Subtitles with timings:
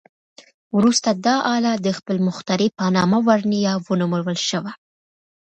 [0.77, 4.71] وروسته دا آله د خپل مخترع په نامه ورنیه ونومول شوه.